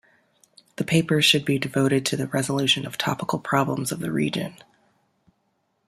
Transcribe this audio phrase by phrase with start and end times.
[0.77, 4.55] The papers should be devoted to the resolution of topical problems of the region.